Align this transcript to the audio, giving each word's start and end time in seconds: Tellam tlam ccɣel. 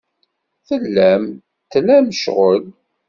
Tellam 0.67 1.23
tlam 1.71 2.05
ccɣel. 2.17 2.63